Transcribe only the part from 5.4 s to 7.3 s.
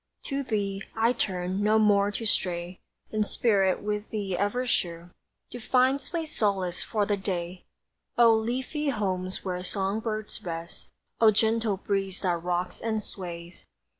To find sweet solace for the